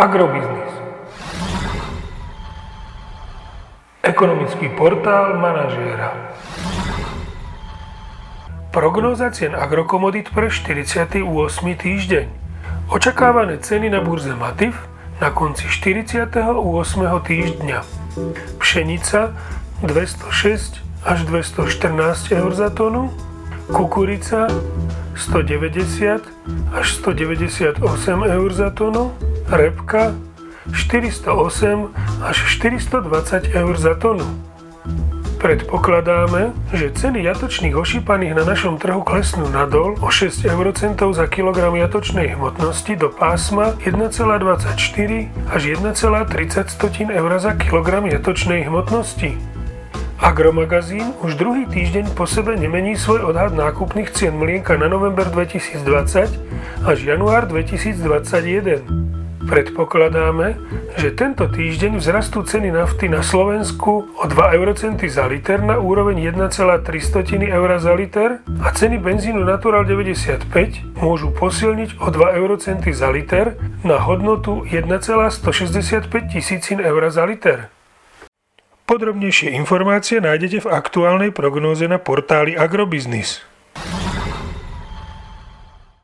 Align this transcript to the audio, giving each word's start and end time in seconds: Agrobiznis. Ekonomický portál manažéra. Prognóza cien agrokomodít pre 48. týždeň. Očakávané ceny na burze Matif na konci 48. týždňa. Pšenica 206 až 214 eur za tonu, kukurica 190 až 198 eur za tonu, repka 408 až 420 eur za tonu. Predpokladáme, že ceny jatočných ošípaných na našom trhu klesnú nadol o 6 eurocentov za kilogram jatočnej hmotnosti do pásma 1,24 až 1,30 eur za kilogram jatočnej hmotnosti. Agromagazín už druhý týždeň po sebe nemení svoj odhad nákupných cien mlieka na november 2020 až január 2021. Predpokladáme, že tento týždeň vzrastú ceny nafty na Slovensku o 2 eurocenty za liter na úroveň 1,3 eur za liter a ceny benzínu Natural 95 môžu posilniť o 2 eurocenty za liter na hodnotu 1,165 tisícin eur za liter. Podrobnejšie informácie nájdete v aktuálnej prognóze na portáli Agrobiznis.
Agrobiznis. 0.00 0.72
Ekonomický 4.00 4.72
portál 4.72 5.36
manažéra. 5.36 6.16
Prognóza 8.72 9.28
cien 9.28 9.52
agrokomodít 9.52 10.32
pre 10.32 10.48
48. 10.48 11.20
týždeň. 11.76 12.26
Očakávané 12.88 13.60
ceny 13.60 13.92
na 13.92 14.00
burze 14.00 14.32
Matif 14.32 14.72
na 15.20 15.28
konci 15.28 15.68
48. 15.68 16.48
týždňa. 17.20 17.84
Pšenica 18.56 19.36
206 19.84 20.80
až 21.04 21.18
214 21.28 22.40
eur 22.40 22.52
za 22.56 22.72
tonu, 22.72 23.12
kukurica 23.68 24.48
190 25.12 26.24
až 26.72 26.86
198 26.88 27.84
eur 28.24 28.50
za 28.56 28.72
tonu, 28.72 29.12
repka 29.50 30.14
408 30.72 31.90
až 32.22 32.36
420 32.46 33.50
eur 33.54 33.74
za 33.76 33.94
tonu. 33.98 34.26
Predpokladáme, 35.40 36.52
že 36.76 36.92
ceny 36.92 37.24
jatočných 37.24 37.72
ošípaných 37.72 38.36
na 38.36 38.44
našom 38.44 38.76
trhu 38.76 39.00
klesnú 39.00 39.48
nadol 39.48 39.96
o 40.04 40.12
6 40.12 40.44
eurocentov 40.44 41.16
za 41.16 41.24
kilogram 41.32 41.72
jatočnej 41.72 42.36
hmotnosti 42.36 42.92
do 43.00 43.08
pásma 43.08 43.72
1,24 43.80 44.76
až 45.48 45.62
1,30 45.64 47.08
eur 47.08 47.30
za 47.40 47.56
kilogram 47.56 48.04
jatočnej 48.04 48.68
hmotnosti. 48.68 49.40
Agromagazín 50.20 51.16
už 51.24 51.40
druhý 51.40 51.64
týždeň 51.64 52.12
po 52.12 52.28
sebe 52.28 52.52
nemení 52.52 52.92
svoj 52.92 53.32
odhad 53.32 53.56
nákupných 53.56 54.12
cien 54.12 54.36
mlieka 54.36 54.76
na 54.76 54.92
november 54.92 55.24
2020 55.24 56.84
až 56.84 56.98
január 57.00 57.48
2021. 57.48 59.09
Predpokladáme, 59.50 60.54
že 60.94 61.10
tento 61.10 61.50
týždeň 61.50 61.98
vzrastú 61.98 62.46
ceny 62.46 62.70
nafty 62.70 63.10
na 63.10 63.18
Slovensku 63.18 64.06
o 64.14 64.24
2 64.30 64.30
eurocenty 64.54 65.10
za 65.10 65.26
liter 65.26 65.58
na 65.58 65.74
úroveň 65.74 66.30
1,3 66.30 66.86
eur 67.50 67.70
za 67.82 67.90
liter 67.98 68.46
a 68.62 68.70
ceny 68.70 69.02
benzínu 69.02 69.42
Natural 69.42 69.82
95 69.82 70.46
môžu 71.02 71.34
posilniť 71.34 71.98
o 71.98 72.14
2 72.14 72.38
eurocenty 72.38 72.94
za 72.94 73.10
liter 73.10 73.58
na 73.82 73.98
hodnotu 73.98 74.62
1,165 74.70 76.06
tisícin 76.30 76.78
eur 76.78 77.10
za 77.10 77.26
liter. 77.26 77.74
Podrobnejšie 78.86 79.50
informácie 79.58 80.22
nájdete 80.22 80.62
v 80.62 80.70
aktuálnej 80.70 81.34
prognóze 81.34 81.90
na 81.90 81.98
portáli 81.98 82.54
Agrobiznis. 82.54 83.49